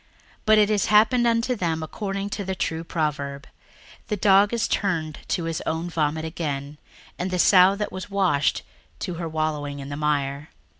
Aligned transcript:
61:002:022 0.01 0.09
But 0.47 0.57
it 0.57 0.69
is 0.71 0.85
happened 0.87 1.27
unto 1.27 1.55
them 1.55 1.83
according 1.83 2.31
to 2.31 2.43
the 2.43 2.55
true 2.55 2.83
proverb, 2.83 3.45
The 4.07 4.17
dog 4.17 4.51
is 4.51 4.67
turned 4.67 5.19
to 5.27 5.43
his 5.43 5.61
own 5.67 5.91
vomit 5.91 6.25
again; 6.25 6.79
and 7.19 7.29
the 7.29 7.37
sow 7.37 7.75
that 7.75 7.91
was 7.91 8.09
washed 8.09 8.63
to 8.97 9.13
her 9.21 9.29
wallowing 9.29 9.77
in 9.77 9.89
the 9.89 9.97
mire. 9.97 10.49